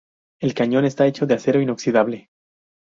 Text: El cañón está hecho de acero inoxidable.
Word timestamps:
El 0.41 0.55
cañón 0.55 0.85
está 0.85 1.05
hecho 1.05 1.27
de 1.27 1.35
acero 1.35 1.61
inoxidable. 1.61 2.31